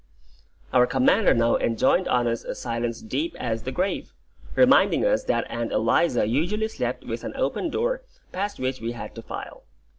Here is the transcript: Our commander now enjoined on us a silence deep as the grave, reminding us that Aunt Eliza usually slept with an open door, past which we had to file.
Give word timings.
Our 0.73 0.87
commander 0.87 1.35
now 1.35 1.57
enjoined 1.57 2.07
on 2.07 2.25
us 2.25 2.43
a 2.43 2.55
silence 2.55 3.03
deep 3.03 3.35
as 3.37 3.61
the 3.61 3.71
grave, 3.71 4.13
reminding 4.55 5.05
us 5.05 5.23
that 5.25 5.45
Aunt 5.47 5.71
Eliza 5.71 6.25
usually 6.25 6.69
slept 6.69 7.03
with 7.05 7.23
an 7.23 7.35
open 7.35 7.69
door, 7.69 8.01
past 8.31 8.59
which 8.59 8.81
we 8.81 8.93
had 8.93 9.13
to 9.13 9.21
file. 9.21 9.61